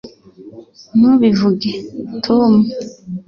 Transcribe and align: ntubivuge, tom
ntubivuge, 0.97 1.71
tom 2.25 2.53